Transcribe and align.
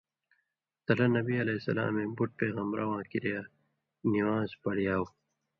تلہ 0.85 1.05
نبی 1.17 1.35
علیہ 1.43 1.57
السلامے 1.59 2.03
بُٹ 2.15 2.29
پېغمبرہ 2.39 2.85
واں 2.89 3.03
کِریا 3.11 3.41
نِوان٘ز 4.11 4.49
پڑیاؤ۔ 4.61 5.05